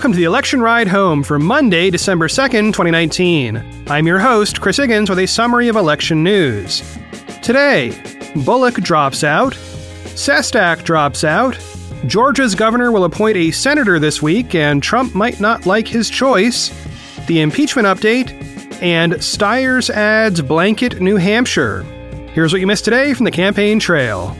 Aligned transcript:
Welcome 0.00 0.12
to 0.12 0.16
the 0.16 0.24
election 0.24 0.62
ride 0.62 0.88
home 0.88 1.22
for 1.22 1.38
Monday, 1.38 1.90
December 1.90 2.26
2nd, 2.26 2.72
2019. 2.72 3.84
I'm 3.88 4.06
your 4.06 4.18
host, 4.18 4.58
Chris 4.58 4.78
Higgins, 4.78 5.10
with 5.10 5.18
a 5.18 5.26
summary 5.26 5.68
of 5.68 5.76
election 5.76 6.24
news. 6.24 6.82
Today, 7.42 8.00
Bullock 8.46 8.76
drops 8.76 9.24
out, 9.24 9.52
Sestak 10.16 10.84
drops 10.84 11.22
out, 11.22 11.58
Georgia's 12.06 12.54
governor 12.54 12.90
will 12.90 13.04
appoint 13.04 13.36
a 13.36 13.50
senator 13.50 13.98
this 13.98 14.22
week, 14.22 14.54
and 14.54 14.82
Trump 14.82 15.14
might 15.14 15.38
not 15.38 15.66
like 15.66 15.86
his 15.86 16.08
choice, 16.08 16.70
the 17.26 17.42
impeachment 17.42 17.86
update, 17.86 18.32
and 18.80 19.12
Steyer's 19.20 19.90
ads 19.90 20.40
blanket 20.40 21.02
New 21.02 21.16
Hampshire. 21.16 21.82
Here's 22.32 22.54
what 22.54 22.62
you 22.62 22.66
missed 22.66 22.86
today 22.86 23.12
from 23.12 23.26
the 23.26 23.30
campaign 23.30 23.78
trail. 23.78 24.34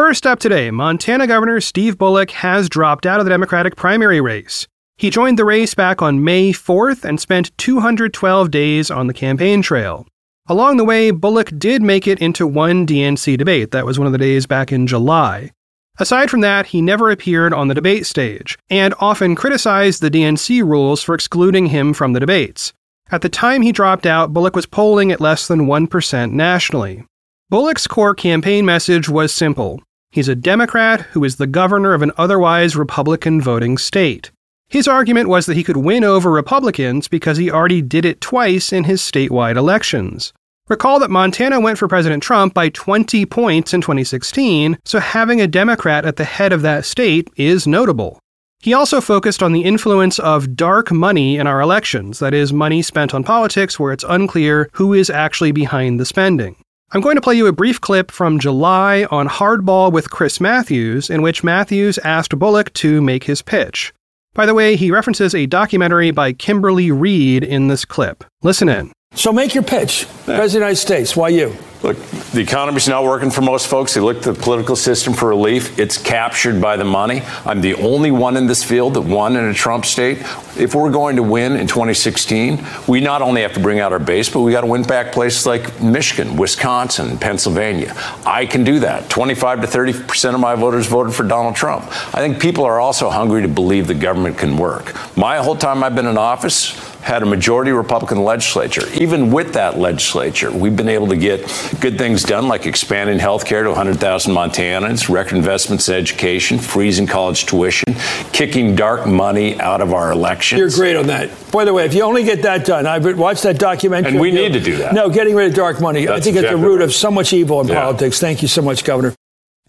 First 0.00 0.26
up 0.26 0.38
today, 0.38 0.70
Montana 0.70 1.26
Governor 1.26 1.60
Steve 1.60 1.98
Bullock 1.98 2.30
has 2.30 2.70
dropped 2.70 3.04
out 3.04 3.20
of 3.20 3.26
the 3.26 3.30
Democratic 3.30 3.76
primary 3.76 4.18
race. 4.18 4.66
He 4.96 5.10
joined 5.10 5.38
the 5.38 5.44
race 5.44 5.74
back 5.74 6.00
on 6.00 6.24
May 6.24 6.52
4th 6.52 7.04
and 7.04 7.20
spent 7.20 7.56
212 7.58 8.50
days 8.50 8.90
on 8.90 9.08
the 9.08 9.12
campaign 9.12 9.60
trail. 9.60 10.06
Along 10.48 10.78
the 10.78 10.86
way, 10.86 11.10
Bullock 11.10 11.52
did 11.58 11.82
make 11.82 12.08
it 12.08 12.18
into 12.18 12.46
one 12.46 12.86
DNC 12.86 13.36
debate. 13.36 13.72
That 13.72 13.84
was 13.84 13.98
one 13.98 14.06
of 14.06 14.12
the 14.12 14.18
days 14.18 14.46
back 14.46 14.72
in 14.72 14.86
July. 14.86 15.50
Aside 15.98 16.30
from 16.30 16.40
that, 16.40 16.64
he 16.64 16.80
never 16.80 17.10
appeared 17.10 17.52
on 17.52 17.68
the 17.68 17.74
debate 17.74 18.06
stage, 18.06 18.58
and 18.70 18.94
often 19.00 19.36
criticized 19.36 20.00
the 20.00 20.10
DNC 20.10 20.62
rules 20.62 21.02
for 21.02 21.14
excluding 21.14 21.66
him 21.66 21.92
from 21.92 22.14
the 22.14 22.20
debates. 22.20 22.72
At 23.10 23.20
the 23.20 23.28
time 23.28 23.60
he 23.60 23.70
dropped 23.70 24.06
out, 24.06 24.32
Bullock 24.32 24.56
was 24.56 24.64
polling 24.64 25.12
at 25.12 25.20
less 25.20 25.46
than 25.46 25.66
1% 25.66 26.32
nationally. 26.32 27.04
Bullock's 27.50 27.86
core 27.86 28.14
campaign 28.14 28.64
message 28.64 29.06
was 29.06 29.30
simple 29.30 29.82
He's 30.12 30.28
a 30.28 30.34
Democrat 30.34 31.02
who 31.12 31.22
is 31.22 31.36
the 31.36 31.46
governor 31.46 31.94
of 31.94 32.02
an 32.02 32.10
otherwise 32.18 32.74
Republican 32.74 33.40
voting 33.40 33.78
state. 33.78 34.32
His 34.68 34.88
argument 34.88 35.28
was 35.28 35.46
that 35.46 35.56
he 35.56 35.62
could 35.62 35.76
win 35.76 36.02
over 36.02 36.32
Republicans 36.32 37.06
because 37.06 37.36
he 37.36 37.48
already 37.48 37.80
did 37.80 38.04
it 38.04 38.20
twice 38.20 38.72
in 38.72 38.84
his 38.84 39.00
statewide 39.00 39.56
elections. 39.56 40.32
Recall 40.68 40.98
that 40.98 41.10
Montana 41.10 41.60
went 41.60 41.78
for 41.78 41.86
President 41.86 42.24
Trump 42.24 42.54
by 42.54 42.70
20 42.70 43.24
points 43.26 43.72
in 43.72 43.80
2016, 43.80 44.78
so 44.84 44.98
having 44.98 45.40
a 45.40 45.46
Democrat 45.46 46.04
at 46.04 46.16
the 46.16 46.24
head 46.24 46.52
of 46.52 46.62
that 46.62 46.84
state 46.84 47.30
is 47.36 47.68
notable. 47.68 48.18
He 48.58 48.74
also 48.74 49.00
focused 49.00 49.44
on 49.44 49.52
the 49.52 49.62
influence 49.62 50.18
of 50.18 50.56
dark 50.56 50.90
money 50.90 51.38
in 51.38 51.46
our 51.46 51.60
elections, 51.60 52.18
that 52.18 52.34
is, 52.34 52.52
money 52.52 52.82
spent 52.82 53.14
on 53.14 53.22
politics 53.22 53.78
where 53.78 53.92
it's 53.92 54.04
unclear 54.08 54.68
who 54.72 54.92
is 54.92 55.08
actually 55.08 55.52
behind 55.52 56.00
the 56.00 56.04
spending. 56.04 56.56
I'm 56.92 57.00
going 57.00 57.14
to 57.14 57.20
play 57.20 57.36
you 57.36 57.46
a 57.46 57.52
brief 57.52 57.80
clip 57.80 58.10
from 58.10 58.40
July 58.40 59.06
on 59.12 59.28
Hardball 59.28 59.92
with 59.92 60.10
Chris 60.10 60.40
Matthews, 60.40 61.08
in 61.08 61.22
which 61.22 61.44
Matthews 61.44 61.98
asked 61.98 62.36
Bullock 62.36 62.72
to 62.74 63.00
make 63.00 63.22
his 63.22 63.42
pitch. 63.42 63.92
By 64.34 64.44
the 64.44 64.54
way, 64.54 64.74
he 64.74 64.90
references 64.90 65.32
a 65.32 65.46
documentary 65.46 66.10
by 66.10 66.32
Kimberly 66.32 66.90
Reed 66.90 67.44
in 67.44 67.68
this 67.68 67.84
clip. 67.84 68.24
Listen 68.42 68.68
in. 68.68 68.90
So 69.20 69.32
make 69.32 69.54
your 69.54 69.64
pitch. 69.64 70.04
Yeah. 70.04 70.36
President 70.36 70.44
of 70.44 70.50
the 70.52 70.58
United 70.58 70.76
States, 70.76 71.16
why 71.16 71.28
you? 71.30 71.56
Look, 71.82 71.98
the 72.32 72.40
economy's 72.40 72.88
not 72.88 73.04
working 73.04 73.30
for 73.30 73.40
most 73.40 73.66
folks. 73.66 73.92
They 73.94 74.00
look 74.00 74.22
to 74.22 74.32
the 74.32 74.40
political 74.40 74.76
system 74.76 75.14
for 75.14 75.28
relief. 75.28 75.78
It's 75.78 75.98
captured 75.98 76.60
by 76.60 76.76
the 76.76 76.84
money. 76.84 77.22
I'm 77.44 77.60
the 77.60 77.74
only 77.74 78.10
one 78.10 78.36
in 78.36 78.46
this 78.46 78.62
field 78.62 78.94
that 78.94 79.00
won 79.00 79.36
in 79.36 79.44
a 79.46 79.52
Trump 79.54 79.84
state. 79.84 80.18
If 80.56 80.74
we're 80.74 80.90
going 80.90 81.16
to 81.16 81.22
win 81.22 81.56
in 81.56 81.66
2016, 81.66 82.64
we 82.86 83.00
not 83.00 83.20
only 83.20 83.42
have 83.42 83.54
to 83.54 83.60
bring 83.60 83.80
out 83.80 83.92
our 83.92 83.98
base, 83.98 84.28
but 84.28 84.40
we 84.40 84.52
got 84.52 84.60
to 84.60 84.66
win 84.66 84.84
back 84.84 85.12
places 85.12 85.44
like 85.44 85.82
Michigan, 85.82 86.36
Wisconsin, 86.36 87.18
Pennsylvania. 87.18 87.94
I 88.24 88.46
can 88.46 88.62
do 88.62 88.78
that. 88.80 89.10
25 89.10 89.62
to 89.62 89.66
30 89.66 89.92
percent 90.04 90.34
of 90.34 90.40
my 90.40 90.54
voters 90.54 90.86
voted 90.86 91.14
for 91.14 91.24
Donald 91.24 91.56
Trump. 91.56 91.84
I 92.14 92.20
think 92.20 92.40
people 92.40 92.64
are 92.64 92.78
also 92.78 93.10
hungry 93.10 93.42
to 93.42 93.48
believe 93.48 93.86
the 93.86 93.94
government 93.94 94.38
can 94.38 94.56
work. 94.56 94.94
My 95.16 95.38
whole 95.38 95.56
time 95.56 95.82
I've 95.82 95.94
been 95.94 96.06
in 96.06 96.16
office, 96.16 96.89
had 97.02 97.22
a 97.22 97.26
majority 97.26 97.72
Republican 97.72 98.22
legislature. 98.22 98.86
Even 98.94 99.30
with 99.30 99.52
that 99.54 99.78
legislature, 99.78 100.50
we've 100.50 100.76
been 100.76 100.88
able 100.88 101.08
to 101.08 101.16
get 101.16 101.40
good 101.80 101.98
things 101.98 102.22
done, 102.22 102.48
like 102.48 102.66
expanding 102.66 103.18
health 103.18 103.44
care 103.44 103.62
to 103.62 103.70
100,000 103.70 104.32
Montanans, 104.32 105.08
record 105.08 105.36
investments 105.36 105.88
in 105.88 105.94
education, 105.94 106.58
freezing 106.58 107.06
college 107.06 107.46
tuition, 107.46 107.94
kicking 108.32 108.74
dark 108.74 109.06
money 109.06 109.60
out 109.60 109.80
of 109.80 109.92
our 109.92 110.12
elections. 110.12 110.58
You're 110.58 110.70
great 110.70 110.96
on 110.96 111.06
that. 111.06 111.30
By 111.50 111.64
the 111.64 111.72
way, 111.72 111.84
if 111.84 111.94
you 111.94 112.02
only 112.02 112.24
get 112.24 112.42
that 112.42 112.64
done, 112.64 112.86
I've 112.86 113.18
watched 113.18 113.42
that 113.44 113.58
documentary. 113.58 114.12
And 114.12 114.20
we 114.20 114.30
need 114.30 114.52
to 114.52 114.60
do 114.60 114.76
that. 114.76 114.94
No, 114.94 115.08
getting 115.08 115.34
rid 115.34 115.48
of 115.48 115.54
dark 115.54 115.80
money. 115.80 116.04
That's 116.04 116.20
I 116.20 116.24
think 116.24 116.36
exactly 116.36 116.58
at 116.58 116.60
the 116.60 116.68
root 116.68 116.78
right. 116.78 116.84
of 116.84 116.92
so 116.92 117.10
much 117.10 117.32
evil 117.32 117.60
in 117.60 117.68
yeah. 117.68 117.80
politics. 117.80 118.20
Thank 118.20 118.42
you 118.42 118.48
so 118.48 118.62
much, 118.62 118.84
Governor. 118.84 119.14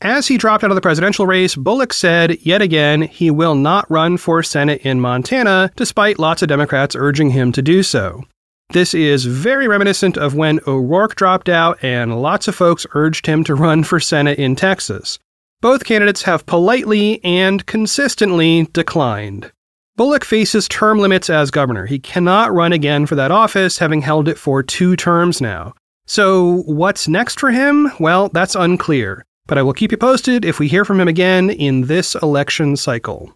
As 0.01 0.27
he 0.27 0.37
dropped 0.39 0.63
out 0.63 0.71
of 0.71 0.75
the 0.75 0.81
presidential 0.81 1.27
race, 1.27 1.55
Bullock 1.55 1.93
said 1.93 2.39
yet 2.41 2.59
again 2.59 3.03
he 3.03 3.29
will 3.29 3.53
not 3.53 3.89
run 3.89 4.17
for 4.17 4.41
Senate 4.41 4.81
in 4.81 4.99
Montana, 4.99 5.71
despite 5.75 6.17
lots 6.17 6.41
of 6.41 6.47
Democrats 6.47 6.95
urging 6.95 7.29
him 7.29 7.51
to 7.51 7.61
do 7.61 7.83
so. 7.83 8.23
This 8.71 8.95
is 8.95 9.25
very 9.25 9.67
reminiscent 9.67 10.17
of 10.17 10.33
when 10.33 10.59
O'Rourke 10.65 11.15
dropped 11.15 11.49
out 11.49 11.77
and 11.83 12.19
lots 12.19 12.47
of 12.47 12.55
folks 12.55 12.87
urged 12.95 13.27
him 13.27 13.43
to 13.43 13.53
run 13.53 13.83
for 13.83 13.99
Senate 13.99 14.39
in 14.39 14.55
Texas. 14.55 15.19
Both 15.61 15.85
candidates 15.85 16.23
have 16.23 16.47
politely 16.47 17.23
and 17.23 17.63
consistently 17.67 18.67
declined. 18.73 19.51
Bullock 19.97 20.25
faces 20.25 20.67
term 20.67 20.97
limits 20.97 21.29
as 21.29 21.51
governor. 21.51 21.85
He 21.85 21.99
cannot 21.99 22.51
run 22.51 22.73
again 22.73 23.05
for 23.05 23.13
that 23.13 23.29
office, 23.29 23.77
having 23.77 24.01
held 24.01 24.27
it 24.27 24.39
for 24.39 24.63
two 24.63 24.95
terms 24.95 25.41
now. 25.41 25.75
So, 26.07 26.63
what's 26.65 27.07
next 27.07 27.39
for 27.39 27.51
him? 27.51 27.91
Well, 27.99 28.29
that's 28.29 28.55
unclear 28.55 29.25
but 29.51 29.57
I 29.57 29.63
will 29.63 29.73
keep 29.73 29.91
you 29.91 29.97
posted 29.97 30.45
if 30.45 30.59
we 30.59 30.69
hear 30.69 30.85
from 30.85 31.01
him 31.01 31.09
again 31.09 31.49
in 31.49 31.81
this 31.87 32.15
election 32.15 32.77
cycle. 32.77 33.33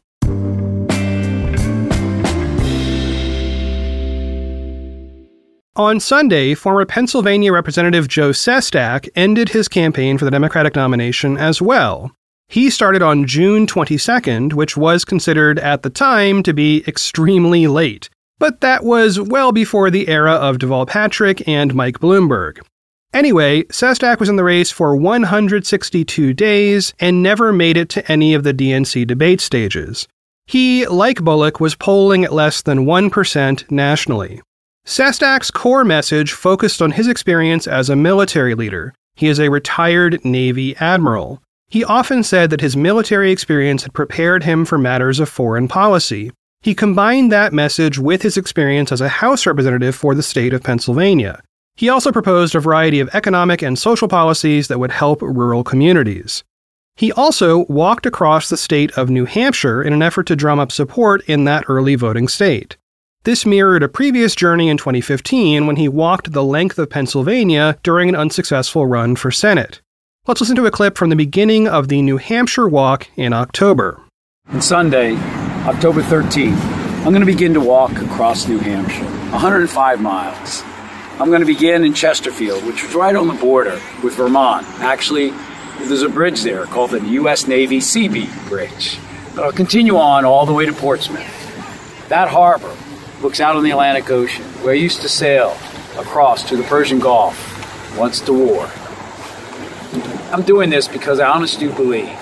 On 5.76 6.00
Sunday, 6.00 6.54
former 6.54 6.86
Pennsylvania 6.86 7.52
Representative 7.52 8.08
Joe 8.08 8.30
Sestak 8.30 9.10
ended 9.18 9.50
his 9.50 9.68
campaign 9.68 10.18
for 10.18 10.24
the 10.24 10.32
Democratic 10.32 10.74
nomination 10.74 11.36
as 11.36 11.62
well. 11.62 12.12
He 12.48 12.70
started 12.70 13.02
on 13.02 13.28
June 13.28 13.68
22nd, 13.68 14.54
which 14.54 14.78
was 14.78 15.04
considered 15.04 15.60
at 15.60 15.84
the 15.84 15.90
time 15.90 16.44
to 16.44 16.54
be 16.54 16.82
extremely 16.88 17.68
late. 17.68 18.10
But 18.40 18.62
that 18.62 18.86
was 18.86 19.20
well 19.20 19.52
before 19.52 19.90
the 19.90 20.08
era 20.08 20.36
of 20.36 20.60
Deval 20.60 20.88
Patrick 20.88 21.46
and 21.46 21.76
Mike 21.76 22.00
Bloomberg. 22.00 22.62
Anyway, 23.16 23.64
Sestak 23.64 24.20
was 24.20 24.28
in 24.28 24.36
the 24.36 24.44
race 24.44 24.70
for 24.70 24.94
162 24.94 26.34
days 26.34 26.94
and 27.00 27.24
never 27.24 27.54
made 27.54 27.78
it 27.78 27.88
to 27.88 28.12
any 28.12 28.34
of 28.34 28.44
the 28.44 28.54
DNC 28.54 29.08
debate 29.08 29.40
stages. 29.40 30.06
He, 30.48 30.86
like 30.86 31.24
Bullock, 31.24 31.62
was 31.62 31.76
polling 31.76 32.26
at 32.26 32.34
less 32.34 32.62
than 32.62 32.86
1% 32.86 33.72
nationally. 33.72 34.42
Sestak's 34.86 35.50
core 35.50 35.86
message 35.86 36.34
focused 36.34 36.82
on 36.82 36.92
his 36.92 37.08
experience 37.08 37.68
as 37.68 37.90
a 37.90 37.96
military 37.96 38.54
leader. 38.54 38.94
He 39.16 39.28
is 39.28 39.40
a 39.40 39.50
retired 39.50 40.24
Navy 40.26 40.76
admiral. 40.76 41.42
He 41.70 41.86
often 41.86 42.22
said 42.22 42.50
that 42.50 42.60
his 42.60 42.76
military 42.76 43.32
experience 43.32 43.84
had 43.84 43.94
prepared 43.94 44.44
him 44.44 44.66
for 44.66 44.78
matters 44.78 45.22
of 45.22 45.30
foreign 45.30 45.70
policy. 45.70 46.32
He 46.60 46.76
combined 46.76 47.32
that 47.32 47.54
message 47.54 47.98
with 47.98 48.24
his 48.24 48.36
experience 48.36 48.92
as 48.92 49.00
a 49.00 49.08
House 49.08 49.46
representative 49.46 49.96
for 49.96 50.16
the 50.16 50.22
state 50.22 50.54
of 50.54 50.64
Pennsylvania. 50.64 51.42
He 51.78 51.90
also 51.90 52.12
proposed 52.12 52.56
a 52.56 52.60
variety 52.60 53.02
of 53.02 53.10
economic 53.14 53.62
and 53.62 53.78
social 53.78 54.08
policies 54.08 54.70
that 54.70 54.80
would 54.80 54.92
help 54.92 55.22
rural 55.22 55.64
communities. 55.64 56.44
He 56.96 57.12
also 57.12 57.66
walked 57.66 58.06
across 58.06 58.48
the 58.48 58.56
state 58.56 58.98
of 58.98 59.10
New 59.10 59.26
Hampshire 59.26 59.84
in 59.84 59.92
an 59.92 60.02
effort 60.02 60.28
to 60.28 60.36
drum 60.38 60.60
up 60.60 60.72
support 60.72 61.22
in 61.26 61.44
that 61.44 61.66
early 61.68 61.96
voting 61.96 62.30
state. 62.30 62.78
This 63.26 63.46
mirrored 63.46 63.84
a 63.84 63.90
previous 63.90 64.36
journey 64.36 64.70
in 64.70 64.78
2015 64.78 65.68
when 65.68 65.76
he 65.76 65.90
walked 65.90 66.32
the 66.32 66.44
length 66.44 66.80
of 66.80 66.90
Pennsylvania 66.90 67.78
during 67.84 68.08
an 68.08 68.16
unsuccessful 68.16 68.86
run 68.86 69.18
for 69.18 69.30
Senate. 69.30 69.82
Let's 70.28 70.40
listen 70.40 70.56
to 70.56 70.68
a 70.68 70.72
clip 70.72 70.98
from 70.98 71.10
the 71.10 71.16
beginning 71.18 71.68
of 71.68 71.90
the 71.90 72.02
New 72.02 72.18
Hampshire 72.18 72.70
walk 72.70 73.10
in 73.18 73.34
October. 73.34 74.02
On 74.48 74.62
Sunday, 74.62 75.18
October 75.66 76.02
13th, 76.02 76.56
I'm 77.00 77.12
going 77.12 77.20
to 77.20 77.26
begin 77.26 77.54
to 77.54 77.60
walk 77.60 77.92
across 77.98 78.48
New 78.48 78.60
Hampshire, 78.60 79.04
105 79.32 80.00
miles. 80.00 80.64
I'm 81.18 81.30
going 81.30 81.40
to 81.40 81.46
begin 81.46 81.86
in 81.86 81.94
Chesterfield, 81.94 82.66
which 82.66 82.84
is 82.84 82.94
right 82.94 83.16
on 83.16 83.28
the 83.28 83.34
border 83.36 83.80
with 84.04 84.16
Vermont. 84.16 84.68
Actually, 84.82 85.30
there's 85.80 86.02
a 86.02 86.10
bridge 86.10 86.44
there 86.44 86.66
called 86.66 86.92
the 86.92 87.00
U.S. 87.00 87.48
Navy 87.48 87.80
Seabee 87.80 88.28
Bridge. 88.50 89.00
But 89.34 89.46
I'll 89.46 89.54
continue 89.54 89.96
on 89.98 90.26
all 90.26 90.46
the 90.46 90.52
way 90.52 90.66
to 90.66 90.74
Portsmouth. 90.74 91.26
That 92.10 92.28
harbor 92.28 92.76
looks 93.22 93.40
out 93.40 93.56
on 93.56 93.64
the 93.64 93.72
Atlantic 93.72 94.10
Ocean, 94.10 94.44
where 94.62 94.74
I 94.74 94.78
used 94.78 95.02
to 95.04 95.10
sail 95.10 95.58
across 95.98 96.44
to 96.50 96.58
the 96.58 96.64
Persian 96.64 97.00
Gulf 97.00 97.98
once 97.98 98.20
the 98.20 98.34
war. 98.34 98.70
I'm 100.34 100.42
doing 100.42 100.70
this 100.70 100.90
because 100.90 101.22
I 101.22 101.30
honestly 101.30 101.70
believe 101.70 102.20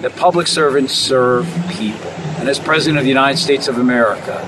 that 0.00 0.16
public 0.16 0.48
servants 0.48 0.94
serve 0.94 1.46
people. 1.70 2.10
And 2.40 2.48
as 2.48 2.58
President 2.58 2.98
of 2.98 3.04
the 3.04 3.08
United 3.08 3.38
States 3.38 3.68
of 3.68 3.78
America, 3.78 4.40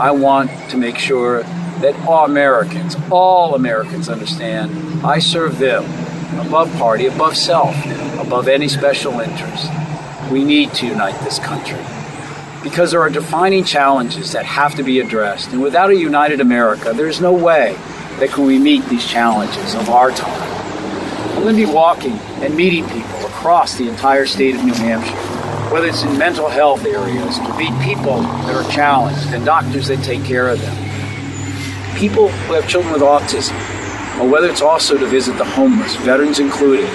I 0.00 0.10
want 0.10 0.50
to 0.70 0.76
make 0.76 0.98
sure 0.98 1.44
that 1.84 1.94
all 2.06 2.24
Americans, 2.24 2.96
all 3.10 3.54
Americans 3.54 4.08
understand 4.08 5.04
I 5.04 5.18
serve 5.18 5.58
them 5.58 5.84
above 6.40 6.72
party, 6.78 7.06
above 7.06 7.36
self, 7.36 7.76
above 8.18 8.48
any 8.48 8.68
special 8.68 9.20
interest. 9.20 9.70
We 10.32 10.44
need 10.44 10.72
to 10.74 10.86
unite 10.86 11.20
this 11.20 11.38
country 11.38 11.84
because 12.62 12.90
there 12.90 13.02
are 13.02 13.10
defining 13.10 13.64
challenges 13.64 14.32
that 14.32 14.46
have 14.46 14.76
to 14.76 14.82
be 14.82 14.98
addressed. 15.00 15.52
And 15.52 15.60
without 15.60 15.90
a 15.90 15.96
united 15.96 16.40
America, 16.40 16.94
there's 16.94 17.20
no 17.20 17.34
way 17.34 17.74
that 18.18 18.30
can 18.30 18.46
we 18.46 18.58
meet 18.58 18.86
these 18.86 19.06
challenges 19.06 19.74
of 19.74 19.90
our 19.90 20.10
time. 20.10 20.52
I'm 21.36 21.42
going 21.42 21.54
to 21.54 21.66
be 21.66 21.70
walking 21.70 22.16
and 22.40 22.56
meeting 22.56 22.88
people 22.88 23.26
across 23.26 23.76
the 23.76 23.90
entire 23.90 24.24
state 24.24 24.54
of 24.54 24.64
New 24.64 24.72
Hampshire, 24.72 25.70
whether 25.70 25.88
it's 25.88 26.02
in 26.02 26.16
mental 26.16 26.48
health 26.48 26.86
areas, 26.86 27.36
to 27.36 27.58
meet 27.58 27.78
people 27.82 28.22
that 28.22 28.56
are 28.56 28.72
challenged 28.72 29.34
and 29.34 29.44
doctors 29.44 29.88
that 29.88 30.02
take 30.02 30.24
care 30.24 30.48
of 30.48 30.58
them, 30.62 30.83
people 31.96 32.28
who 32.28 32.54
have 32.54 32.68
children 32.68 32.92
with 32.92 33.02
autism, 33.02 33.54
or 34.20 34.28
whether 34.28 34.48
it's 34.48 34.62
also 34.62 34.96
to 34.98 35.06
visit 35.06 35.36
the 35.38 35.44
homeless, 35.44 35.96
veterans 35.96 36.38
included, 36.38 36.88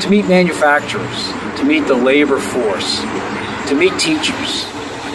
to 0.00 0.08
meet 0.10 0.26
manufacturers, 0.26 1.32
to 1.58 1.64
meet 1.64 1.86
the 1.86 1.94
labor 1.94 2.38
force, 2.38 3.00
to 3.68 3.74
meet 3.74 3.96
teachers. 3.98 4.64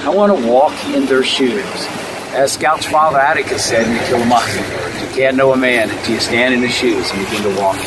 I 0.03 0.09
want 0.09 0.37
to 0.37 0.47
walk 0.47 0.73
in 0.87 1.05
their 1.05 1.23
shoes. 1.23 1.63
As 2.33 2.53
Scout's 2.53 2.85
father 2.85 3.19
Atticus 3.19 3.63
said 3.63 3.87
in 3.87 4.07
Kill 4.07 4.21
a 4.21 4.25
Mockingbird, 4.25 5.01
you 5.01 5.07
can't 5.15 5.37
know 5.37 5.53
a 5.53 5.57
man 5.57 5.89
until 5.89 6.15
you 6.15 6.19
stand 6.19 6.53
in 6.53 6.61
his 6.61 6.73
shoes 6.73 7.09
and 7.11 7.25
begin 7.25 7.43
to 7.43 7.61
walk. 7.61 7.77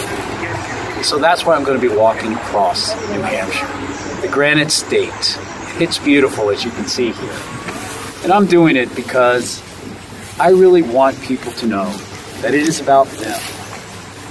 So 1.03 1.19
that's 1.19 1.45
why 1.45 1.57
I'm 1.57 1.65
going 1.65 1.81
to 1.81 1.89
be 1.89 1.95
walking 1.95 2.33
across 2.33 2.95
New 3.11 3.21
Hampshire, 3.21 4.23
the 4.23 4.33
Granite 4.33 4.71
State. 4.71 5.39
It's 5.79 5.99
beautiful, 5.99 6.51
as 6.51 6.65
you 6.65 6.71
can 6.71 6.87
see 6.87 7.13
here. 7.13 7.37
And 8.23 8.33
I'm 8.33 8.47
doing 8.47 8.77
it 8.77 8.95
because 8.97 9.61
I 10.39 10.51
really 10.51 10.83
want 10.83 11.19
people 11.23 11.51
to 11.53 11.67
know 11.67 11.91
that 12.43 12.53
it 12.53 12.61
is 12.61 12.79
about 12.79 13.07
them. 13.07 13.41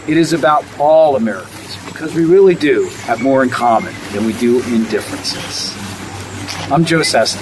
It 0.08 0.18
is 0.18 0.34
about 0.34 0.64
all 0.80 1.16
Americans 1.16 1.78
because 1.88 2.14
we 2.14 2.26
really 2.26 2.54
do 2.54 2.88
have 3.06 3.24
more 3.24 3.42
in 3.42 3.50
common 3.50 3.92
than 4.12 4.24
we 4.24 4.34
do 4.34 4.62
in 4.66 4.84
differences. 4.84 5.74
I'm 6.72 6.86
Joe 6.86 7.00
Sestak, 7.00 7.42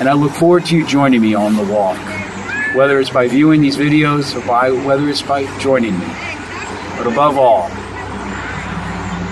and 0.00 0.08
I 0.08 0.14
look 0.14 0.32
forward 0.32 0.66
to 0.66 0.76
you 0.76 0.84
joining 0.84 1.20
me 1.20 1.32
on 1.32 1.54
the 1.54 1.62
walk, 1.62 1.96
whether 2.74 2.98
it's 2.98 3.10
by 3.10 3.28
viewing 3.28 3.60
these 3.60 3.76
videos 3.76 4.34
or 4.34 4.44
by 4.44 4.72
whether 4.72 5.08
it's 5.08 5.22
by 5.22 5.44
joining 5.60 5.96
me. 5.96 6.06
But 6.96 7.06
above 7.06 7.38
all, 7.38 7.68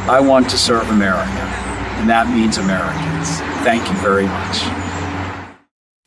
I 0.09 0.21
want 0.21 0.49
to 0.51 0.57
serve 0.57 0.89
America, 0.91 1.43
and 1.99 2.09
that 2.09 2.29
means 2.29 2.59
Americans. 2.59 3.41
Thank 3.65 3.89
you 3.89 3.97
very 3.99 4.27
much. 4.27 4.80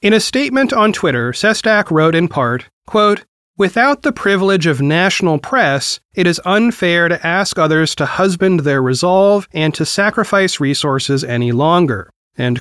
In 0.04 0.12
a 0.12 0.20
statement 0.20 0.74
on 0.74 0.92
Twitter, 0.92 1.32
Sestak 1.32 1.90
wrote 1.90 2.14
in 2.14 2.28
part, 2.28 2.66
quote, 2.86 3.24
Without 3.58 4.02
the 4.02 4.12
privilege 4.12 4.68
of 4.68 4.82
national 4.82 5.40
press, 5.40 6.02
it 6.14 6.28
is 6.28 6.42
unfair 6.44 7.08
to 7.08 7.26
ask 7.26 7.58
others 7.58 7.96
to 7.96 8.06
husband 8.06 8.60
their 8.60 8.82
resolve 8.82 9.48
and 9.54 9.74
to 9.76 9.86
sacrifice 9.86 10.60
resources 10.60 11.24
any 11.24 11.54
longer. 11.54 12.10
And 12.38 12.60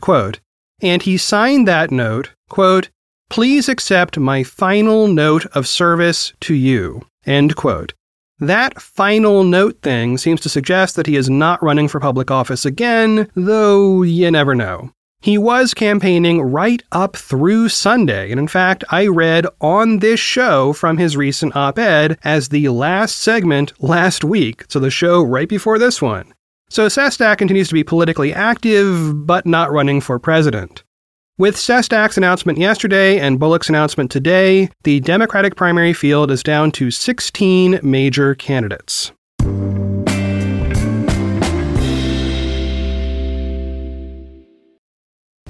he 1.02 1.16
signed 1.16 1.66
that 1.66 1.90
note, 1.90 2.30
quote, 2.48 2.90
Please 3.28 3.68
accept 3.68 4.16
my 4.20 4.44
final 4.44 5.08
note 5.08 5.44
of 5.46 5.66
service 5.66 6.32
to 6.42 6.54
you. 6.54 7.02
End 7.26 7.56
quote. 7.56 7.92
That 8.38 8.80
final 8.80 9.42
note 9.42 9.82
thing 9.82 10.16
seems 10.16 10.40
to 10.42 10.48
suggest 10.48 10.94
that 10.94 11.08
he 11.08 11.16
is 11.16 11.28
not 11.28 11.60
running 11.60 11.88
for 11.88 11.98
public 11.98 12.30
office 12.30 12.64
again, 12.64 13.28
though 13.34 14.02
you 14.02 14.30
never 14.30 14.54
know. 14.54 14.92
He 15.22 15.38
was 15.38 15.72
campaigning 15.72 16.42
right 16.42 16.82
up 16.90 17.16
through 17.16 17.68
Sunday, 17.68 18.32
and 18.32 18.40
in 18.40 18.48
fact, 18.48 18.82
I 18.90 19.06
read 19.06 19.46
on 19.60 20.00
this 20.00 20.18
show 20.18 20.72
from 20.72 20.98
his 20.98 21.16
recent 21.16 21.54
op 21.54 21.78
ed 21.78 22.18
as 22.24 22.48
the 22.48 22.68
last 22.70 23.18
segment 23.18 23.72
last 23.80 24.24
week, 24.24 24.64
so 24.68 24.80
the 24.80 24.90
show 24.90 25.22
right 25.22 25.48
before 25.48 25.78
this 25.78 26.02
one. 26.02 26.34
So 26.70 26.88
Sestak 26.88 27.38
continues 27.38 27.68
to 27.68 27.74
be 27.74 27.84
politically 27.84 28.34
active, 28.34 29.24
but 29.24 29.46
not 29.46 29.70
running 29.70 30.00
for 30.00 30.18
president. 30.18 30.82
With 31.38 31.54
Sestak's 31.54 32.16
announcement 32.16 32.58
yesterday 32.58 33.20
and 33.20 33.38
Bullock's 33.38 33.68
announcement 33.68 34.10
today, 34.10 34.70
the 34.82 34.98
Democratic 34.98 35.54
primary 35.54 35.92
field 35.92 36.32
is 36.32 36.42
down 36.42 36.72
to 36.72 36.90
16 36.90 37.78
major 37.80 38.34
candidates. 38.34 39.12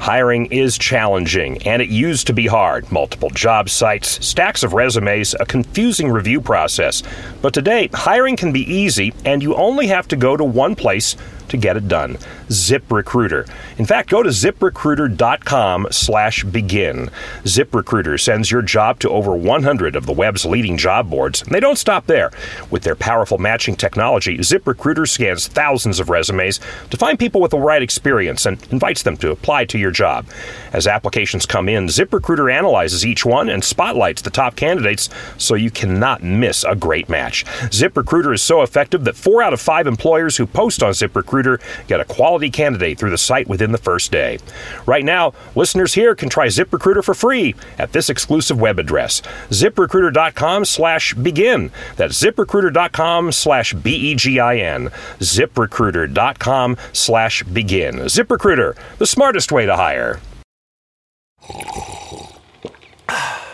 Hiring 0.03 0.47
is 0.47 0.79
challenging, 0.79 1.63
and 1.63 1.81
it 1.81 1.89
used 1.89 2.27
to 2.27 2.33
be 2.33 2.49
hard. 2.49 2.91
Multiple 2.91 3.31
job 3.31 3.71
sites, 3.71 4.27
stacks 4.27 4.65
of 4.65 4.73
resumes, 4.73 5.33
a 5.39 5.47
confusing 5.47 6.11
review 6.11 6.41
process. 6.41 7.05
But 7.41 7.55
today, 7.55 7.89
hiring 7.95 8.37
can 8.37 8.51
be 8.51 8.63
easy, 8.63 9.15
and 9.25 9.45
you 9.45 9.55
only 9.55 9.87
have 9.87 10.09
to 10.09 10.17
go 10.17 10.37
to 10.37 10.43
one 10.43 10.75
place 10.75 11.15
to 11.53 11.57
get 11.59 11.77
it 11.77 11.87
done. 11.87 12.17
ZipRecruiter. 12.49 13.49
In 13.79 13.87
fact, 13.87 14.11
go 14.11 14.23
to 14.23 14.31
ziprecruiter.com 14.31 15.89
slash 15.91 16.45
begin. 16.45 17.11
ZipRecruiter 17.45 18.19
sends 18.19 18.51
your 18.51 18.63
job 18.63 18.99
to 19.01 19.11
over 19.11 19.37
100 19.37 19.95
of 19.95 20.07
the 20.07 20.13
web's 20.13 20.45
leading 20.45 20.77
job 20.77 21.09
boards, 21.09 21.43
and 21.43 21.55
they 21.55 21.61
don't 21.61 21.79
stop 21.79 22.07
there. 22.07 22.31
With 22.71 22.83
their 22.83 22.97
powerful 22.97 23.39
matching 23.39 23.77
technology, 23.77 24.39
ZipRecruiter 24.39 25.07
scans 25.07 25.47
thousands 25.47 26.01
of 26.01 26.09
resumes 26.09 26.59
to 26.91 26.97
find 26.97 27.19
people 27.19 27.41
with 27.41 27.51
the 27.51 27.59
right 27.59 27.83
experience 27.83 28.47
and 28.47 28.63
invites 28.73 29.03
them 29.03 29.17
to 29.19 29.31
apply 29.31 29.67
to 29.67 29.79
your 29.79 29.91
job. 29.91 30.27
As 30.73 30.87
applications 30.87 31.45
come 31.45 31.69
in, 31.69 31.87
ZipRecruiter 31.87 32.53
analyzes 32.53 33.05
each 33.05 33.27
one 33.27 33.51
and 33.51 33.63
spotlights 33.63 34.23
the 34.23 34.31
top 34.31 34.57
candidates 34.57 35.11
so 35.37 35.55
you 35.55 35.71
cannot 35.71 36.23
miss 36.23 36.65
a 36.65 36.75
great 36.75 37.11
match. 37.11 37.45
ZipRecruiter 37.45 38.35
is 38.35 38.43
so 38.43 38.63
effective 38.63 39.05
that 39.05 39.17
four 39.17 39.43
out 39.43 39.53
of 39.53 39.61
five 39.61 39.87
employers 39.87 40.39
who 40.39 40.47
post 40.47 40.83
on 40.83 40.93
ZipRecruiter 40.93 41.42
get 41.87 42.01
a 42.01 42.05
quality 42.05 42.51
candidate 42.51 42.99
through 42.99 43.11
the 43.11 43.19
site 43.19 43.49
within 43.49 43.73
the 43.73 43.79
first 43.79 44.11
day. 44.13 44.39
Right 44.87 45.05
now, 45.05 45.35
listeners 45.55 45.95
here 45.95 46.15
can 46.15 46.29
try 46.29 46.47
ZipRecruiter 46.47 47.05
for 47.05 47.15
free 47.15 47.55
at 47.79 47.93
this 47.93 48.11
exclusive 48.11 48.61
web 48.61 48.79
address, 48.79 49.23
ziprecruiter.com 49.51 50.65
slash 50.65 51.15
begin. 51.15 51.71
That's 51.97 52.21
ziprecruiter.com 52.23 53.33
slash 53.33 53.75
B-E-G-I-N. 53.75 54.89
ziprecruiter.com 55.19 56.77
slash 56.93 57.43
begin. 57.45 57.95
ZipRecruiter, 57.97 58.77
the 58.99 59.07
smartest 59.07 59.53
way 59.53 59.67
to 59.67 59.77
hire. 59.77 60.21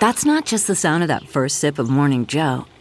That's 0.00 0.25
not 0.25 0.47
just 0.47 0.66
the 0.66 0.76
sound 0.76 1.02
of 1.02 1.09
that 1.09 1.28
first 1.28 1.59
sip 1.59 1.78
of 1.78 1.90
Morning 1.90 2.26
Joe. 2.26 2.66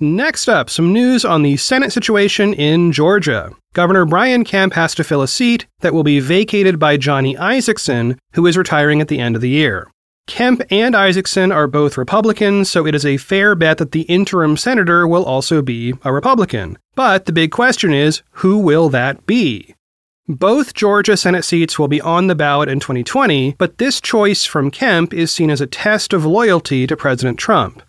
Next 0.00 0.48
up, 0.48 0.70
some 0.70 0.92
news 0.92 1.24
on 1.24 1.42
the 1.42 1.56
Senate 1.56 1.92
situation 1.92 2.54
in 2.54 2.92
Georgia. 2.92 3.50
Governor 3.72 4.04
Brian 4.04 4.44
Kemp 4.44 4.74
has 4.74 4.94
to 4.94 5.02
fill 5.02 5.22
a 5.22 5.28
seat 5.28 5.66
that 5.80 5.92
will 5.92 6.04
be 6.04 6.20
vacated 6.20 6.78
by 6.78 6.96
Johnny 6.96 7.34
Isakson, 7.34 8.16
who 8.34 8.46
is 8.46 8.56
retiring 8.56 9.00
at 9.00 9.08
the 9.08 9.18
end 9.18 9.34
of 9.34 9.42
the 9.42 9.48
year. 9.48 9.90
Kemp 10.28 10.62
and 10.70 10.94
Isakson 10.94 11.52
are 11.52 11.66
both 11.66 11.98
Republicans, 11.98 12.70
so 12.70 12.86
it 12.86 12.94
is 12.94 13.04
a 13.04 13.16
fair 13.16 13.56
bet 13.56 13.78
that 13.78 13.90
the 13.90 14.02
interim 14.02 14.56
senator 14.56 15.08
will 15.08 15.24
also 15.24 15.62
be 15.62 15.94
a 16.04 16.12
Republican. 16.12 16.78
But 16.94 17.24
the 17.24 17.32
big 17.32 17.50
question 17.50 17.92
is 17.92 18.22
who 18.32 18.58
will 18.58 18.90
that 18.90 19.26
be? 19.26 19.74
Both 20.28 20.74
Georgia 20.74 21.16
Senate 21.16 21.44
seats 21.44 21.76
will 21.76 21.88
be 21.88 22.00
on 22.02 22.28
the 22.28 22.36
ballot 22.36 22.68
in 22.68 22.78
2020, 22.78 23.56
but 23.58 23.78
this 23.78 24.00
choice 24.00 24.44
from 24.44 24.70
Kemp 24.70 25.12
is 25.12 25.32
seen 25.32 25.50
as 25.50 25.60
a 25.60 25.66
test 25.66 26.12
of 26.12 26.24
loyalty 26.24 26.86
to 26.86 26.96
President 26.96 27.38
Trump. 27.38 27.82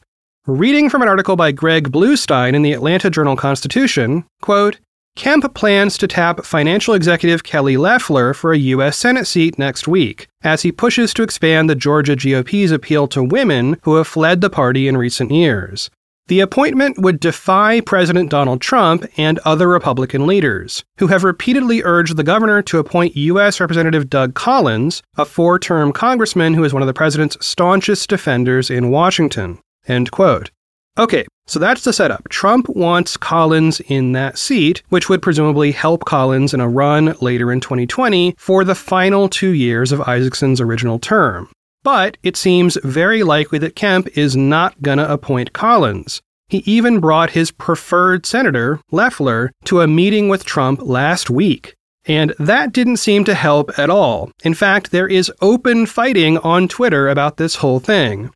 Reading 0.48 0.90
from 0.90 1.02
an 1.02 1.10
article 1.10 1.36
by 1.36 1.52
Greg 1.52 1.92
Bluestein 1.92 2.54
in 2.56 2.62
the 2.62 2.72
Atlanta 2.72 3.10
Journal 3.10 3.36
Constitution, 3.36 4.24
quote, 4.42 4.80
Kemp 5.16 5.54
plans 5.54 5.98
to 5.98 6.08
tap 6.08 6.46
financial 6.46 6.94
executive 6.94 7.44
Kelly 7.44 7.76
Loeffler 7.76 8.34
for 8.34 8.54
a 8.54 8.58
U.S. 8.58 8.98
Senate 8.98 9.28
seat 9.28 9.60
next 9.60 9.86
week, 9.86 10.28
as 10.42 10.62
he 10.62 10.72
pushes 10.72 11.14
to 11.14 11.24
expand 11.24 11.70
the 11.70 11.76
Georgia 11.76 12.16
GOP's 12.16 12.72
appeal 12.72 13.06
to 13.10 13.22
women 13.22 13.78
who 13.84 13.96
have 13.96 14.08
fled 14.08 14.40
the 14.40 14.50
party 14.50 14.88
in 14.88 14.96
recent 14.96 15.30
years. 15.30 15.90
The 16.28 16.40
appointment 16.40 16.98
would 17.00 17.20
defy 17.20 17.82
President 17.82 18.30
Donald 18.30 18.62
Trump 18.62 19.06
and 19.18 19.40
other 19.40 19.68
Republican 19.68 20.26
leaders, 20.26 20.86
who 21.00 21.08
have 21.08 21.26
repeatedly 21.26 21.84
urged 21.84 22.16
the 22.16 22.24
governor 22.24 22.62
to 22.62 22.80
appoint 22.80 23.18
U.S. 23.18 23.60
Representative 23.60 24.10
Doug 24.10 24.36
Collins, 24.36 25.04
a 25.18 25.26
four 25.26 25.60
term 25.60 25.92
congressman 25.92 26.54
who 26.54 26.64
is 26.64 26.74
one 26.74 26.82
of 26.82 26.88
the 26.88 26.94
president's 26.94 27.46
staunchest 27.46 28.08
defenders 28.10 28.70
in 28.70 28.90
Washington. 28.90 29.60
End 29.90 30.12
quote. 30.12 30.52
Okay, 30.98 31.26
so 31.48 31.60
that's 31.60 31.84
the 31.84 31.94
setup. 31.94 32.30
Trump 32.30 32.68
wants 32.70 33.18
Collins 33.18 33.80
in 33.82 34.12
that 34.12 34.38
seat, 34.38 34.84
which 34.90 35.10
would 35.10 35.22
presumably 35.22 35.72
help 35.72 36.06
Collins 36.06 36.54
in 36.54 36.60
a 36.60 36.70
run 36.70 37.16
later 37.22 37.52
in 37.52 37.60
2020 37.60 38.36
for 38.38 38.64
the 38.64 38.76
final 38.76 39.30
two 39.30 39.52
years 39.52 39.92
of 39.92 40.02
Isakson's 40.02 40.62
original 40.62 41.00
term. 41.00 41.50
But 41.84 42.18
it 42.22 42.36
seems 42.36 42.78
very 42.84 43.24
likely 43.24 43.58
that 43.60 43.76
Kemp 43.76 44.10
is 44.18 44.36
not 44.36 44.82
going 44.82 44.98
to 44.98 45.12
appoint 45.12 45.54
Collins. 45.54 46.22
He 46.50 46.58
even 46.66 47.00
brought 47.00 47.32
his 47.32 47.52
preferred 47.52 48.26
senator, 48.26 48.82
Loeffler, 48.92 49.52
to 49.66 49.82
a 49.82 49.88
meeting 49.88 50.30
with 50.30 50.44
Trump 50.44 50.82
last 50.84 51.30
week. 51.30 51.76
And 52.06 52.34
that 52.40 52.74
didn't 52.74 52.98
seem 52.98 53.24
to 53.26 53.36
help 53.36 53.78
at 53.78 53.90
all. 53.90 54.32
In 54.44 54.54
fact, 54.54 54.92
there 54.92 55.08
is 55.08 55.32
open 55.42 55.86
fighting 55.86 56.38
on 56.40 56.68
Twitter 56.68 57.08
about 57.08 57.38
this 57.38 57.56
whole 57.56 57.80
thing. 57.80 58.32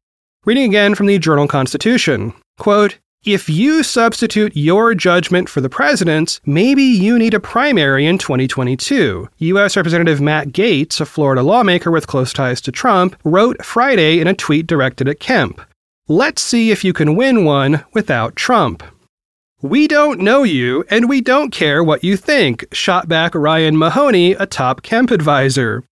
Reading 0.45 0.65
again 0.65 0.93
from 0.93 1.05
the 1.05 1.17
Journal 1.19 1.47
Constitution 1.47 2.33
quote, 2.59 3.00
if 3.23 3.47
you 3.47 3.81
substitute 3.81 4.51
your 4.57 4.93
judgment 4.93 5.47
for 5.47 5.62
the 5.62 5.69
president's, 5.69 6.41
maybe 6.45 6.83
you 6.83 7.17
need 7.17 7.33
a 7.33 7.39
primary 7.39 8.05
in 8.05 8.17
2022. 8.17 9.29
U.S. 9.38 9.77
Representative 9.77 10.19
Matt 10.19 10.50
Gaetz, 10.50 11.00
a 11.00 11.05
Florida 11.05 11.41
lawmaker 11.41 11.91
with 11.91 12.07
close 12.07 12.33
ties 12.33 12.59
to 12.59 12.73
Trump, 12.73 13.15
wrote 13.23 13.63
Friday 13.63 14.19
in 14.19 14.27
a 14.27 14.33
tweet 14.33 14.67
directed 14.67 15.07
at 15.07 15.21
Kemp 15.21 15.62
Let's 16.09 16.41
see 16.41 16.71
if 16.71 16.83
you 16.83 16.91
can 16.91 17.15
win 17.15 17.45
one 17.45 17.85
without 17.93 18.35
Trump. 18.35 18.83
We 19.62 19.88
don't 19.88 20.19
know 20.19 20.43
you, 20.43 20.83
and 20.89 21.07
we 21.07 21.21
don't 21.21 21.51
care 21.51 21.81
what 21.81 22.03
you 22.03 22.17
think, 22.17 22.65
shot 22.73 23.07
back 23.07 23.33
Ryan 23.33 23.77
Mahoney, 23.77 24.33
a 24.33 24.45
top 24.45 24.81
Kemp 24.81 25.09
advisor. 25.09 25.85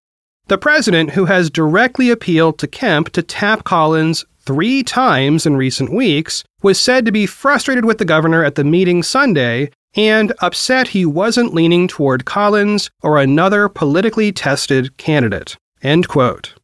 The 0.47 0.57
president, 0.57 1.11
who 1.11 1.25
has 1.25 1.51
directly 1.51 2.09
appealed 2.09 2.57
to 2.57 2.67
Kemp 2.67 3.11
to 3.11 3.21
tap 3.21 3.63
Collins 3.63 4.25
three 4.49 4.81
times 4.81 5.45
in 5.45 5.55
recent 5.55 5.93
weeks, 5.93 6.43
was 6.63 6.79
said 6.79 7.05
to 7.05 7.11
be 7.11 7.27
frustrated 7.27 7.85
with 7.85 7.99
the 7.99 8.03
governor 8.03 8.43
at 8.43 8.55
the 8.55 8.63
meeting 8.63 9.03
Sunday 9.03 9.69
and 9.95 10.33
upset 10.39 10.87
he 10.87 11.05
wasn't 11.05 11.53
leaning 11.53 11.87
toward 11.87 12.25
Collins 12.25 12.89
or 13.03 13.19
another 13.19 13.69
politically 13.69 14.31
tested 14.31 14.97
candidate. 14.97 15.55
End 15.83 16.07
quote. 16.07 16.55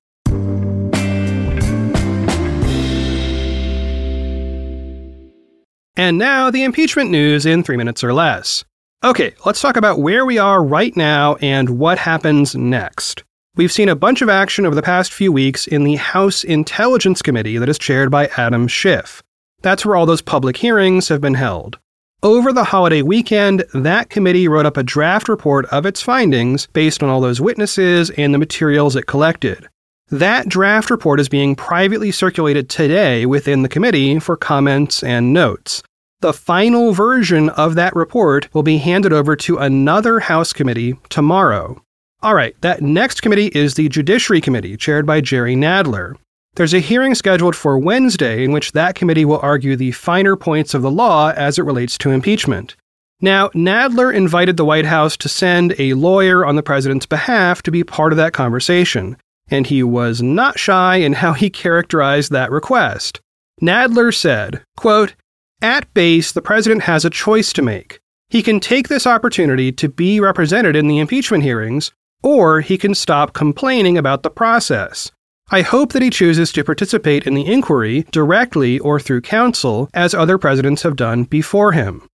And 5.95 6.17
now 6.17 6.49
the 6.49 6.63
impeachment 6.63 7.11
news 7.11 7.45
in 7.45 7.61
three 7.61 7.77
minutes 7.77 8.03
or 8.03 8.13
less. 8.13 8.65
Okay, 9.03 9.35
let's 9.45 9.61
talk 9.61 9.77
about 9.77 9.99
where 9.99 10.25
we 10.25 10.39
are 10.39 10.63
right 10.63 10.97
now 10.97 11.35
and 11.35 11.77
what 11.77 11.99
happens 11.99 12.55
next. 12.55 13.23
We've 13.57 13.71
seen 13.71 13.87
a 13.87 13.95
bunch 13.95 14.21
of 14.21 14.27
action 14.27 14.65
over 14.65 14.75
the 14.75 14.81
past 14.81 15.13
few 15.13 15.31
weeks 15.31 15.65
in 15.65 15.85
the 15.85 15.95
House 15.95 16.43
Intelligence 16.43 17.21
Committee 17.21 17.57
that 17.57 17.69
is 17.69 17.77
chaired 17.77 18.11
by 18.11 18.27
Adam 18.35 18.67
Schiff. 18.67 19.23
That's 19.61 19.85
where 19.85 19.95
all 19.95 20.05
those 20.05 20.21
public 20.21 20.57
hearings 20.57 21.07
have 21.07 21.21
been 21.21 21.35
held. 21.35 21.79
Over 22.21 22.51
the 22.51 22.65
holiday 22.65 23.01
weekend, 23.01 23.63
that 23.73 24.09
committee 24.09 24.49
wrote 24.49 24.65
up 24.65 24.75
a 24.75 24.83
draft 24.83 25.29
report 25.29 25.67
of 25.67 25.85
its 25.85 26.01
findings 26.01 26.67
based 26.67 27.01
on 27.01 27.07
all 27.07 27.21
those 27.21 27.39
witnesses 27.39 28.09
and 28.09 28.33
the 28.33 28.37
materials 28.37 28.97
it 28.97 29.07
collected. 29.07 29.69
That 30.09 30.49
draft 30.49 30.89
report 30.89 31.21
is 31.21 31.29
being 31.29 31.55
privately 31.55 32.11
circulated 32.11 32.67
today 32.67 33.25
within 33.25 33.61
the 33.61 33.69
committee 33.69 34.19
for 34.19 34.35
comments 34.35 35.01
and 35.01 35.31
notes. 35.31 35.81
The 36.19 36.33
final 36.33 36.91
version 36.91 37.47
of 37.51 37.75
that 37.75 37.95
report 37.95 38.53
will 38.53 38.63
be 38.63 38.79
handed 38.79 39.13
over 39.13 39.37
to 39.37 39.59
another 39.59 40.19
House 40.19 40.51
committee 40.51 40.99
tomorrow. 41.07 41.81
All 42.25 42.33
right, 42.33 42.59
that 42.61 42.81
next 42.81 43.21
committee 43.21 43.51
is 43.53 43.75
the 43.75 43.87
Judiciary 43.87 44.41
Committee, 44.41 44.77
chaired 44.77 45.05
by 45.05 45.21
Jerry 45.21 45.55
Nadler. 45.55 46.15
There's 46.55 46.73
a 46.73 46.79
hearing 46.79 47.13
scheduled 47.13 47.55
for 47.55 47.77
Wednesday 47.77 48.43
in 48.43 48.51
which 48.51 48.71
that 48.71 48.95
committee 48.95 49.25
will 49.25 49.37
argue 49.43 49.75
the 49.75 49.91
finer 49.91 50.35
points 50.35 50.73
of 50.73 50.81
the 50.81 50.89
law 50.89 51.33
as 51.35 51.59
it 51.59 51.65
relates 51.65 51.99
to 51.99 52.09
impeachment. 52.09 52.75
Now, 53.21 53.49
Nadler 53.49 54.11
invited 54.11 54.57
the 54.57 54.65
White 54.65 54.87
House 54.87 55.15
to 55.17 55.29
send 55.29 55.75
a 55.77 55.93
lawyer 55.93 56.43
on 56.43 56.55
the 56.55 56.63
president's 56.63 57.05
behalf 57.05 57.61
to 57.61 57.69
be 57.69 57.83
part 57.83 58.11
of 58.11 58.17
that 58.17 58.33
conversation 58.33 59.17
and 59.47 59.67
he 59.67 59.83
was 59.83 60.23
not 60.23 60.57
shy 60.57 60.95
in 60.95 61.13
how 61.13 61.33
he 61.33 61.51
characterized 61.51 62.31
that 62.31 62.49
request. 62.49 63.21
Nadler 63.61 64.11
said, 64.11 64.63
quote, 64.75 65.13
At 65.61 65.93
base, 65.93 66.31
the 66.31 66.41
president 66.41 66.81
has 66.81 67.05
a 67.05 67.11
choice 67.11 67.53
to 67.53 67.61
make. 67.61 67.99
He 68.29 68.41
can 68.41 68.59
take 68.59 68.87
this 68.87 69.05
opportunity 69.05 69.71
to 69.73 69.87
be 69.87 70.19
represented 70.19 70.75
in 70.75 70.87
the 70.87 70.97
impeachment 70.97 71.43
hearings, 71.43 71.91
or 72.25 72.59
he 72.61 72.77
can 72.77 72.95
stop 72.95 73.33
complaining 73.33 73.97
about 73.97 74.23
the 74.23 74.29
process. 74.29 75.11
I 75.51 75.61
hope 75.61 75.93
that 75.93 76.01
he 76.01 76.09
chooses 76.09 76.51
to 76.53 76.63
participate 76.63 77.27
in 77.27 77.35
the 77.35 77.45
inquiry 77.45 78.05
directly 78.11 78.79
or 78.79 78.99
through 78.99 79.21
counsel, 79.21 79.89
as 79.93 80.15
other 80.15 80.39
presidents 80.39 80.81
have 80.81 80.95
done 80.95 81.25
before 81.25 81.71
him. 81.71 82.07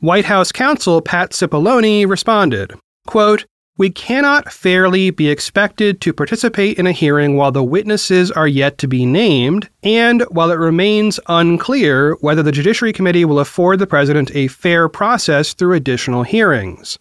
White 0.00 0.24
House 0.24 0.50
counsel 0.50 1.02
Pat 1.02 1.32
Cipollone 1.32 2.08
responded, 2.08 2.72
quote, 3.06 3.44
we 3.76 3.90
cannot 3.90 4.50
fairly 4.50 5.10
be 5.10 5.28
expected 5.28 6.00
to 6.00 6.12
participate 6.12 6.78
in 6.78 6.86
a 6.86 6.92
hearing 6.92 7.36
while 7.36 7.52
the 7.52 7.62
witnesses 7.62 8.32
are 8.32 8.48
yet 8.48 8.78
to 8.78 8.88
be 8.88 9.06
named, 9.06 9.68
and 9.84 10.22
while 10.30 10.50
it 10.50 10.58
remains 10.58 11.20
unclear 11.28 12.14
whether 12.20 12.42
the 12.42 12.50
Judiciary 12.50 12.92
Committee 12.92 13.24
will 13.24 13.38
afford 13.38 13.78
the 13.78 13.86
President 13.86 14.34
a 14.34 14.48
fair 14.48 14.88
process 14.88 15.52
through 15.52 15.74
additional 15.74 16.24
hearings. 16.24 16.98